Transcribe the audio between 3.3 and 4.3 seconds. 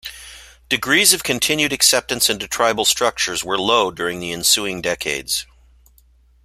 were low during